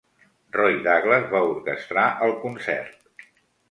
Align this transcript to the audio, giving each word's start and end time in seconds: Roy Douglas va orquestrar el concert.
Roy 0.55 0.77
Douglas 0.87 1.29
va 1.35 1.43
orquestrar 1.51 2.09
el 2.29 2.37
concert. 2.45 3.33